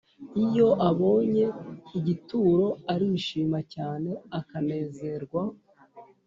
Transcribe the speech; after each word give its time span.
Iyo 0.43 0.67
abonye 0.89 1.45
igituro 1.97 2.67
Arishima 2.93 3.59
cyane 3.73 4.11
akanezerwa 4.39 5.41